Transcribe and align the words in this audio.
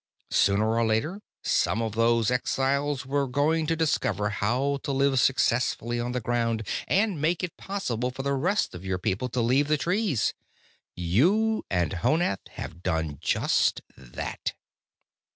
"Sooner 0.31 0.79
or 0.79 0.83
later, 0.83 1.21
some 1.43 1.79
of 1.79 1.93
those 1.93 2.31
exiles 2.31 3.05
were 3.05 3.27
going 3.27 3.67
to 3.67 3.75
discover 3.75 4.29
how 4.31 4.79
to 4.81 4.91
live 4.91 5.19
successfully 5.19 5.99
on 5.99 6.11
the 6.11 6.19
ground 6.19 6.67
and 6.87 7.21
make 7.21 7.43
it 7.43 7.55
possible 7.55 8.09
for 8.09 8.23
the 8.23 8.33
rest 8.33 8.73
of 8.73 8.83
your 8.83 8.97
people 8.97 9.29
to 9.29 9.41
leave 9.41 9.67
the 9.67 9.77
trees. 9.77 10.33
You 10.95 11.65
and 11.69 11.91
Honath 11.93 12.47
have 12.47 12.81
done 12.81 13.19
just 13.21 13.83
that." 13.95 14.55